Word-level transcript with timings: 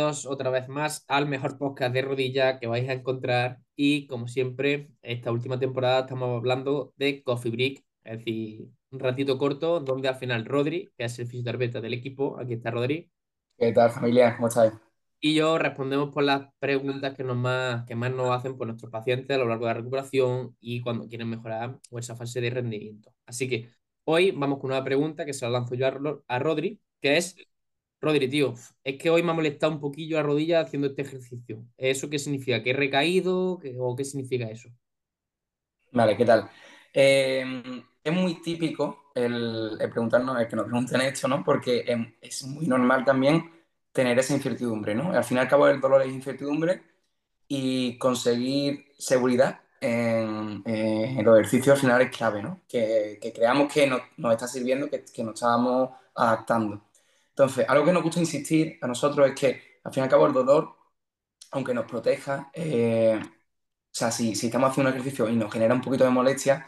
otra 0.00 0.50
vez 0.50 0.68
más 0.68 1.04
al 1.08 1.26
mejor 1.26 1.58
podcast 1.58 1.92
de 1.92 2.02
rodilla 2.02 2.58
que 2.58 2.66
vais 2.66 2.88
a 2.88 2.92
encontrar 2.92 3.58
y 3.76 4.06
como 4.06 4.28
siempre 4.28 4.90
esta 5.02 5.32
última 5.32 5.58
temporada 5.58 6.00
estamos 6.00 6.36
hablando 6.36 6.92
de 6.96 7.22
Coffee 7.22 7.50
Break, 7.50 7.84
es 8.04 8.18
decir, 8.18 8.68
un 8.90 8.98
ratito 9.00 9.38
corto 9.38 9.80
donde 9.80 10.08
al 10.08 10.16
final 10.16 10.44
Rodri, 10.44 10.90
que 10.96 11.04
es 11.04 11.18
el 11.18 11.26
fisioterapeuta 11.26 11.80
del 11.80 11.94
equipo, 11.94 12.38
aquí 12.38 12.54
está 12.54 12.70
Rodri. 12.70 13.10
¿Qué 13.58 13.72
tal 13.72 13.90
familia? 13.90 14.34
¿Cómo 14.36 14.48
estáis? 14.48 14.72
Y 15.20 15.34
yo 15.34 15.58
respondemos 15.58 16.14
por 16.14 16.22
las 16.22 16.48
preguntas 16.60 17.14
que, 17.14 17.24
nos 17.24 17.36
más, 17.36 17.84
que 17.86 17.96
más 17.96 18.12
nos 18.12 18.30
hacen 18.30 18.56
por 18.56 18.68
nuestros 18.68 18.92
pacientes 18.92 19.34
a 19.34 19.38
lo 19.38 19.46
largo 19.48 19.66
de 19.66 19.72
la 19.72 19.78
recuperación 19.78 20.56
y 20.60 20.80
cuando 20.80 21.08
quieren 21.08 21.28
mejorar 21.28 21.78
esa 21.90 22.14
fase 22.14 22.40
de 22.40 22.50
rendimiento. 22.50 23.12
Así 23.26 23.48
que 23.48 23.70
hoy 24.04 24.30
vamos 24.30 24.60
con 24.60 24.70
una 24.70 24.84
pregunta 24.84 25.24
que 25.24 25.34
se 25.34 25.44
la 25.44 25.50
lanzo 25.50 25.74
yo 25.74 25.86
a, 25.88 25.92
a 26.28 26.38
Rodri, 26.38 26.80
que 27.00 27.16
es 27.16 27.36
Rodri, 28.00 28.28
tío, 28.28 28.54
es 28.84 28.96
que 28.96 29.10
hoy 29.10 29.22
me 29.22 29.32
ha 29.32 29.34
molestado 29.34 29.72
un 29.72 29.80
poquillo 29.80 30.16
la 30.16 30.22
rodilla 30.22 30.60
haciendo 30.60 30.88
este 30.88 31.02
ejercicio. 31.02 31.64
¿Eso 31.76 32.08
qué 32.08 32.18
significa? 32.18 32.62
¿Que 32.62 32.70
he 32.70 32.74
recaído? 32.74 33.60
¿O 33.78 33.96
qué 33.96 34.04
significa 34.04 34.48
eso? 34.48 34.68
Vale, 35.90 36.16
¿qué 36.16 36.24
tal? 36.24 36.48
Eh, 36.92 37.82
es 38.04 38.12
muy 38.12 38.40
típico 38.40 39.10
el, 39.14 39.76
preguntarnos, 39.78 40.40
el 40.40 40.48
que 40.48 40.56
nos 40.56 40.66
pregunten 40.66 41.00
esto, 41.00 41.28
¿no? 41.28 41.42
Porque 41.44 41.84
es 42.20 42.44
muy 42.44 42.66
normal 42.66 43.04
también 43.04 43.50
tener 43.92 44.18
esa 44.18 44.34
incertidumbre, 44.34 44.94
¿no? 44.94 45.12
Al 45.12 45.24
fin 45.24 45.38
y 45.38 45.40
al 45.40 45.48
cabo 45.48 45.68
el 45.68 45.80
dolor 45.80 46.02
es 46.02 46.08
incertidumbre 46.08 46.82
y 47.48 47.98
conseguir 47.98 48.92
seguridad 48.98 49.60
en, 49.80 50.62
los 51.24 51.38
ejercicios 51.38 51.76
al 51.76 51.80
final 51.80 52.02
es 52.02 52.16
clave, 52.16 52.42
¿no? 52.42 52.62
Que, 52.68 53.18
creamos 53.34 53.72
que 53.72 53.86
nos, 53.86 54.02
está 54.32 54.46
sirviendo, 54.46 54.88
que, 54.88 55.04
que 55.04 55.24
nos 55.24 55.34
estamos 55.34 55.90
adaptando. 56.14 56.87
Entonces, 57.38 57.66
algo 57.68 57.84
que 57.84 57.92
nos 57.92 58.02
gusta 58.02 58.18
insistir 58.20 58.78
a 58.82 58.88
nosotros 58.88 59.28
es 59.28 59.34
que, 59.38 59.80
al 59.84 59.92
fin 59.92 60.02
y 60.02 60.04
al 60.04 60.10
cabo, 60.10 60.26
el 60.26 60.32
dolor, 60.32 60.74
aunque 61.52 61.72
nos 61.74 61.86
proteja, 61.86 62.50
eh, 62.52 63.20
o 63.22 63.28
sea, 63.92 64.10
si, 64.10 64.32
estamos 64.32 64.70
haciendo 64.70 64.90
un 64.90 64.96
ejercicio 64.96 65.28
y 65.28 65.36
nos 65.36 65.52
genera 65.52 65.74
un 65.74 65.80
poquito 65.80 66.04
de 66.04 66.10
molestia, 66.10 66.66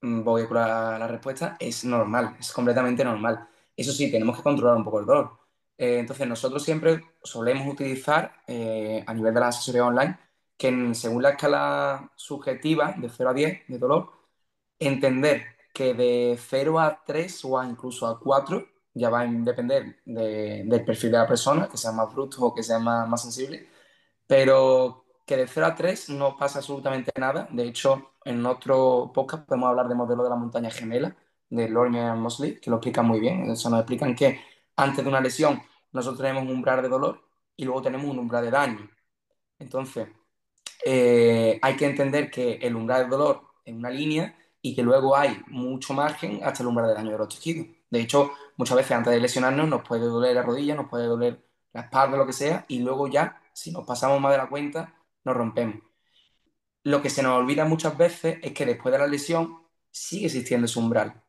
mm, 0.00 0.22
voy 0.24 0.42
a 0.50 0.54
la, 0.54 0.98
la 0.98 1.08
respuesta, 1.08 1.56
es 1.60 1.84
normal, 1.84 2.36
es 2.40 2.52
completamente 2.52 3.04
normal. 3.04 3.48
Eso 3.76 3.92
sí, 3.92 4.10
tenemos 4.10 4.36
que 4.36 4.42
controlar 4.42 4.76
un 4.76 4.84
poco 4.84 5.00
el 5.00 5.06
dolor. 5.06 5.38
Eh, 5.76 5.98
entonces, 6.00 6.26
nosotros 6.28 6.62
siempre 6.62 7.02
solemos 7.22 7.66
utilizar, 7.66 8.42
eh, 8.46 9.04
a 9.06 9.14
nivel 9.14 9.34
de 9.34 9.40
la 9.40 9.48
asesoría 9.48 9.84
online, 9.86 10.18
que 10.56 10.94
según 10.94 11.22
la 11.22 11.30
escala 11.30 12.12
subjetiva 12.16 12.94
de 12.96 13.08
0 13.10 13.30
a 13.30 13.34
10 13.34 13.68
de 13.68 13.78
dolor, 13.78 14.12
entender 14.78 15.44
que 15.74 15.94
de 15.94 16.38
0 16.38 16.80
a 16.80 17.02
3 17.04 17.44
o 17.44 17.62
incluso 17.64 18.06
a 18.06 18.18
4 18.20 18.71
ya 18.94 19.10
va 19.10 19.20
a 19.22 19.26
depender 19.26 20.00
del 20.04 20.84
perfil 20.84 21.10
de 21.12 21.18
la 21.18 21.26
persona, 21.26 21.68
que 21.68 21.76
sea 21.76 21.92
más 21.92 22.12
bruto 22.12 22.44
o 22.46 22.54
que 22.54 22.62
sea 22.62 22.78
más, 22.78 23.08
más 23.08 23.22
sensible, 23.22 23.68
pero 24.26 25.04
que 25.26 25.36
de 25.36 25.46
0 25.46 25.66
a 25.66 25.74
3 25.74 26.10
no 26.10 26.36
pasa 26.36 26.58
absolutamente 26.58 27.12
nada. 27.18 27.48
De 27.50 27.64
hecho, 27.64 28.12
en 28.24 28.44
otro 28.46 29.10
podcast 29.14 29.46
podemos 29.46 29.68
hablar 29.70 29.88
del 29.88 29.96
modelo 29.96 30.24
de 30.24 30.30
la 30.30 30.36
montaña 30.36 30.70
gemela 30.70 31.16
de 31.50 31.68
Lorimer 31.68 32.14
Mosley, 32.16 32.58
que 32.60 32.70
lo 32.70 32.76
explican 32.76 33.06
muy 33.06 33.20
bien. 33.20 33.50
Eso 33.50 33.70
nos 33.70 33.80
explican 33.80 34.14
que 34.14 34.40
antes 34.76 35.04
de 35.04 35.08
una 35.10 35.20
lesión 35.20 35.62
nosotros 35.92 36.20
tenemos 36.20 36.44
un 36.44 36.50
umbral 36.50 36.82
de 36.82 36.88
dolor 36.88 37.22
y 37.56 37.64
luego 37.64 37.82
tenemos 37.82 38.06
un 38.10 38.18
umbral 38.18 38.44
de 38.44 38.50
daño. 38.50 38.90
Entonces, 39.58 40.08
eh, 40.84 41.58
hay 41.62 41.76
que 41.76 41.86
entender 41.86 42.30
que 42.30 42.54
el 42.54 42.76
umbral 42.76 43.04
de 43.04 43.10
dolor 43.10 43.42
es 43.64 43.74
una 43.74 43.90
línea 43.90 44.36
y 44.62 44.74
que 44.74 44.82
luego 44.82 45.16
hay 45.16 45.42
mucho 45.48 45.92
margen 45.92 46.40
hasta 46.44 46.62
el 46.62 46.68
umbral 46.68 46.88
de 46.88 46.94
daño 46.94 47.12
de 47.12 47.18
los 47.18 47.28
tejidos. 47.34 47.66
De 47.90 48.00
hecho, 48.00 48.32
muchas 48.56 48.76
veces 48.76 48.92
antes 48.92 49.12
de 49.12 49.20
lesionarnos 49.20 49.68
nos 49.68 49.82
puede 49.86 50.06
doler 50.06 50.34
la 50.34 50.42
rodilla, 50.42 50.74
nos 50.74 50.88
puede 50.88 51.06
doler 51.06 51.44
la 51.72 51.82
espalda, 51.82 52.16
lo 52.16 52.26
que 52.26 52.32
sea, 52.32 52.64
y 52.68 52.78
luego 52.78 53.08
ya, 53.08 53.42
si 53.52 53.72
nos 53.72 53.86
pasamos 53.86 54.20
más 54.20 54.32
de 54.32 54.38
la 54.38 54.48
cuenta, 54.48 54.94
nos 55.24 55.36
rompemos. 55.36 55.76
Lo 56.84 57.02
que 57.02 57.10
se 57.10 57.22
nos 57.22 57.38
olvida 57.38 57.64
muchas 57.64 57.96
veces 57.96 58.38
es 58.42 58.52
que 58.52 58.66
después 58.66 58.92
de 58.92 58.98
la 58.98 59.06
lesión 59.06 59.62
sigue 59.90 60.26
existiendo 60.26 60.66
ese 60.66 60.78
umbral. 60.78 61.22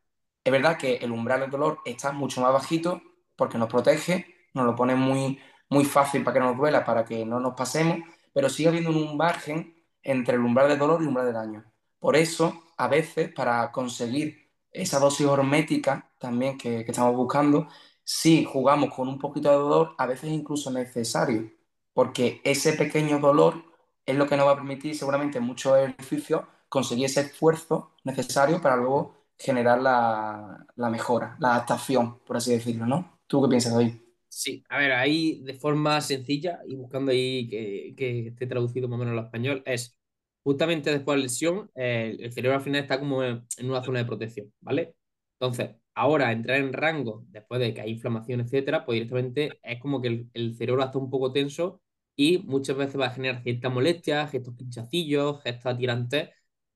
Es 0.43 0.51
verdad 0.51 0.77
que 0.77 0.97
el 0.97 1.11
umbral 1.11 1.41
del 1.41 1.51
dolor 1.51 1.79
está 1.85 2.11
mucho 2.11 2.41
más 2.41 2.53
bajito 2.53 3.01
porque 3.35 3.57
nos 3.57 3.69
protege, 3.69 4.27
nos 4.53 4.65
lo 4.65 4.75
pone 4.75 4.95
muy, 4.95 5.39
muy 5.69 5.85
fácil 5.85 6.23
para 6.23 6.33
que 6.35 6.39
no 6.39 6.47
nos 6.47 6.57
duela, 6.57 6.85
para 6.85 7.05
que 7.05 7.25
no 7.25 7.39
nos 7.39 7.55
pasemos, 7.55 7.99
pero 8.33 8.49
sigue 8.49 8.69
habiendo 8.69 8.89
un 8.89 9.17
margen 9.17 9.75
entre 10.01 10.35
el 10.35 10.41
umbral 10.41 10.69
del 10.69 10.79
dolor 10.79 10.99
y 10.99 11.03
el 11.03 11.09
umbral 11.09 11.27
de 11.27 11.33
daño. 11.33 11.65
Por 11.99 12.15
eso, 12.15 12.62
a 12.77 12.87
veces, 12.87 13.31
para 13.33 13.71
conseguir 13.71 14.51
esa 14.71 14.99
dosis 14.99 15.27
hormética 15.27 16.11
también 16.19 16.57
que, 16.57 16.81
estamos 16.81 17.15
buscando, 17.15 17.67
si 18.03 18.43
jugamos 18.45 18.93
con 18.93 19.07
un 19.07 19.19
poquito 19.19 19.49
de 19.49 19.55
dolor, 19.55 19.95
a 19.97 20.05
veces 20.05 20.31
incluso 20.31 20.71
necesario, 20.71 21.51
porque 21.93 22.41
ese 22.43 22.73
pequeño 22.73 23.19
dolor 23.19 23.63
es 24.05 24.15
lo 24.15 24.27
que 24.27 24.35
nos 24.35 24.47
va 24.47 24.51
a 24.51 24.55
permitir 24.55 24.95
seguramente 24.95 25.37
en 25.37 25.45
muchos 25.45 25.77
ejercicios 25.77 26.41
conseguir 26.69 27.05
ese 27.05 27.21
esfuerzo 27.21 27.91
necesario 28.03 28.61
para 28.61 28.75
luego 28.77 29.15
generar 29.37 29.81
la, 29.81 30.65
mejora, 30.89 31.37
la 31.39 31.55
adaptación, 31.55 32.19
por 32.25 32.37
así 32.37 32.51
decirlo, 32.51 32.85
¿no? 32.85 33.19
¿Tú 33.27 33.41
qué 33.43 33.49
piensas 33.49 33.73
hoy? 33.73 33.99
Sí, 34.27 34.63
a 34.69 34.77
ver, 34.79 34.93
ahí 34.93 35.41
de 35.43 35.53
forma 35.53 36.01
sencilla 36.01 36.61
y 36.67 36.75
buscando 36.75 37.11
ahí 37.11 37.47
que, 37.47 37.93
que 37.95 38.27
esté 38.29 38.47
traducido 38.47 38.87
más 38.87 38.99
o 38.99 39.03
menos 39.03 39.19
al 39.19 39.25
español, 39.25 39.63
es 39.65 39.95
justamente 40.43 40.91
después 40.91 41.15
de 41.15 41.19
la 41.19 41.23
lesión, 41.23 41.71
el 41.75 42.31
cerebro 42.33 42.57
al 42.57 42.63
final 42.63 42.81
está 42.81 42.99
como 42.99 43.23
en, 43.23 43.45
una 43.63 43.83
zona 43.83 43.99
de 43.99 44.05
protección, 44.05 44.53
¿vale? 44.61 44.95
Entonces, 45.39 45.75
ahora 45.95 46.31
entrar 46.31 46.59
en 46.59 46.73
rango, 46.73 47.25
después 47.29 47.59
de 47.61 47.73
que 47.73 47.81
hay 47.81 47.91
inflamación, 47.91 48.41
etcétera, 48.41 48.85
pues 48.85 48.95
directamente 48.97 49.59
es 49.63 49.79
como 49.79 50.01
que 50.01 50.27
el, 50.33 50.55
cerebro 50.55 50.83
está 50.83 50.97
un 50.97 51.09
poco 51.09 51.31
tenso 51.31 51.81
y 52.15 52.39
muchas 52.39 52.77
veces 52.77 52.99
va 52.99 53.07
a 53.07 53.09
generar 53.11 53.43
cierta 53.43 53.69
molestia, 53.69 54.27
gestos 54.27 54.55
pinchacillos, 54.55 55.41
gestos 55.43 55.77
tirantes, 55.77 56.29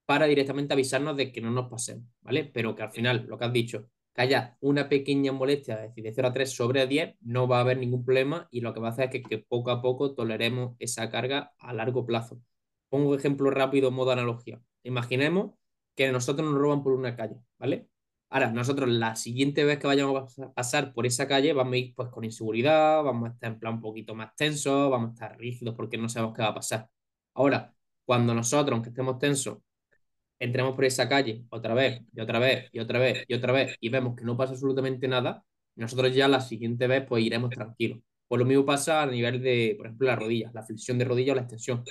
para 0.06 0.26
directamente 0.26 0.74
avisarnos 0.74 1.18
de 1.18 1.32
que 1.32 1.42
no 1.42 1.52
nos 1.52 1.70
pasemos, 1.70 2.06
¿vale? 2.22 2.46
Pero 2.46 2.76
que 2.76 2.84
al 2.84 2.92
final, 2.92 3.26
lo 3.28 3.38
que 3.38 3.46
has 3.46 3.54
dicho, 3.54 3.90
que 4.14 4.22
haya 4.22 4.58
una 4.62 4.90
pequeña 4.90 5.32
molestia, 5.32 5.76
es 5.76 5.90
decir, 5.90 6.04
de 6.04 6.14
0 6.14 6.30
a 6.30 6.34
3 6.34 6.52
sobre 6.52 6.88
10, 6.88 7.16
no 7.22 7.48
va 7.48 7.58
a 7.58 7.62
haber 7.62 7.78
ningún 7.78 8.04
problema 8.06 8.48
y 8.52 8.62
lo 8.62 8.74
que 8.74 8.80
va 8.80 8.90
a 8.90 8.92
hacer 8.92 9.10
es 9.14 9.24
que 9.28 9.38
poco 9.40 9.72
a 9.72 9.82
poco 9.82 10.16
toleremos 10.16 10.76
esa 10.80 11.10
carga 11.10 11.54
a 11.60 11.74
largo 11.74 12.06
plazo. 12.06 12.42
Pongo 12.90 13.10
un 13.12 13.20
ejemplo 13.20 13.50
rápido, 13.52 13.92
modo 13.92 14.12
analogía. 14.12 14.62
Imaginemos 14.84 15.54
que 15.96 16.12
nosotros 16.12 16.50
nos 16.50 16.58
roban 16.60 16.84
por 16.84 16.94
una 16.94 17.16
calle, 17.16 17.36
¿vale? 17.58 17.90
Ahora, 18.30 18.52
nosotros 18.52 18.90
la 18.90 19.16
siguiente 19.16 19.64
vez 19.64 19.80
que 19.80 19.88
vayamos 19.88 20.38
a 20.40 20.54
pasar 20.54 20.94
por 20.94 21.06
esa 21.06 21.28
calle 21.28 21.54
vamos 21.54 21.74
a 21.74 21.78
ir 21.78 21.96
pues 21.96 22.10
con 22.10 22.24
inseguridad, 22.26 23.04
vamos 23.04 23.30
a 23.30 23.34
estar 23.34 23.52
en 23.54 23.60
plan 23.60 23.76
un 23.76 23.82
poquito 23.82 24.16
más 24.16 24.36
tensos, 24.36 24.90
vamos 24.92 25.12
a 25.12 25.14
estar 25.14 25.38
rígidos 25.40 25.76
porque 25.76 25.98
no 25.98 26.10
sabemos 26.10 26.36
qué 26.36 26.42
va 26.42 26.50
a 26.50 26.54
pasar. 26.56 26.90
Ahora, 27.34 27.74
cuando 28.06 28.34
nosotros, 28.34 28.74
aunque 28.74 28.90
estemos 28.90 29.18
tensos, 29.20 29.60
entremos 30.40 30.76
por 30.76 30.86
esa 30.86 31.10
calle 31.10 31.46
otra 31.50 31.74
vez 31.74 32.02
y 32.14 32.20
otra 32.22 32.40
vez 32.40 32.70
y 32.72 32.80
otra 32.80 33.00
vez 33.00 33.26
y 33.28 33.34
otra 33.34 33.54
vez 33.54 33.76
y 33.80 33.90
vemos 33.90 34.16
que 34.16 34.24
no 34.26 34.38
pasa 34.38 34.54
absolutamente 34.54 35.08
nada, 35.08 35.44
nosotros 35.76 36.14
ya 36.16 36.28
la 36.28 36.42
siguiente 36.42 36.88
vez 36.88 37.06
pues 37.08 37.24
iremos 37.24 37.50
tranquilos. 37.52 38.00
Pues 38.28 38.40
lo 38.40 38.46
mismo 38.46 38.66
pasa 38.66 39.02
a 39.04 39.06
nivel 39.08 39.42
de, 39.42 39.76
por 39.78 39.88
ejemplo, 39.88 40.08
la 40.08 40.16
rodilla, 40.16 40.52
la 40.54 40.64
flexión 40.64 40.98
de 40.98 41.06
rodilla 41.06 41.32
o 41.34 41.36
la 41.36 41.42
extensión. 41.42 41.84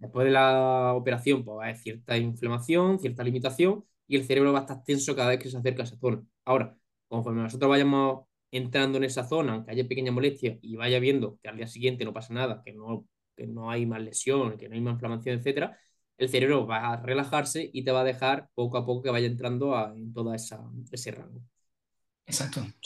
Después 0.00 0.26
de 0.26 0.32
la 0.32 0.94
operación, 0.94 1.44
pues 1.44 1.58
hay 1.62 1.76
cierta 1.76 2.18
inflamación, 2.18 2.98
cierta 2.98 3.22
limitación 3.24 3.84
y 4.08 4.16
el 4.16 4.24
cerebro 4.24 4.52
va 4.52 4.60
a 4.60 4.62
estar 4.62 4.82
tenso 4.84 5.14
cada 5.14 5.30
vez 5.30 5.38
que 5.40 5.50
se 5.50 5.58
acerca 5.58 5.82
a 5.82 5.86
esa 5.86 5.96
zona. 5.98 6.24
Ahora, 6.44 6.76
conforme 7.08 7.42
nosotros 7.42 7.70
vayamos 7.70 8.24
entrando 8.50 8.98
en 8.98 9.04
esa 9.04 9.24
zona, 9.28 9.54
aunque 9.54 9.72
haya 9.72 9.86
pequeña 9.86 10.12
molestia 10.12 10.58
y 10.62 10.76
vaya 10.76 10.98
viendo 10.98 11.38
que 11.42 11.48
al 11.48 11.56
día 11.56 11.68
siguiente 11.68 12.04
no 12.04 12.12
pasa 12.12 12.34
nada, 12.34 12.62
que 12.64 12.72
no, 12.72 13.06
que 13.36 13.46
no 13.46 13.70
hay 13.70 13.86
más 13.86 14.02
lesión, 14.02 14.56
que 14.58 14.68
no 14.68 14.74
hay 14.74 14.80
más 14.80 14.94
inflamación, 14.94 15.38
etcétera, 15.38 15.78
el 16.18 16.28
cerebro 16.28 16.66
va 16.66 16.92
a 16.92 17.02
relajarse 17.02 17.70
y 17.72 17.84
te 17.84 17.92
va 17.92 18.02
a 18.02 18.04
dejar 18.04 18.48
poco 18.54 18.78
a 18.78 18.86
poco 18.86 19.02
que 19.02 19.10
vaya 19.10 19.26
entrando 19.26 19.74
en 19.94 20.12
todo 20.12 20.34
ese 20.34 21.10
rango. 21.12 21.40
Exacto. 22.26 22.66